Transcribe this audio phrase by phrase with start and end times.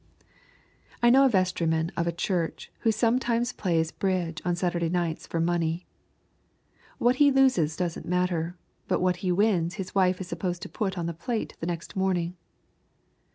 [1.03, 5.39] I know a vestryman of a church who sometimes plays bridge on Saturday nights for
[5.39, 5.85] money.
[6.97, 10.97] What he loses doesn't matter, but what he wins his wife is supposed to put
[10.97, 12.35] on the plate the next morning.